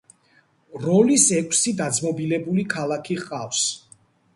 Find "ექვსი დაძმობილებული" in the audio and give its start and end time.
1.41-2.67